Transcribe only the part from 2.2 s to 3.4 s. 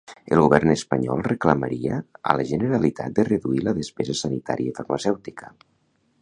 a la Generalitat de